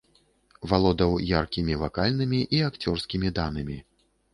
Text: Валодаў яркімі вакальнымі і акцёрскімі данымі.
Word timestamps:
Валодаў 0.71 1.11
яркімі 1.41 1.79
вакальнымі 1.85 2.43
і 2.55 2.67
акцёрскімі 2.73 3.37
данымі. 3.41 3.83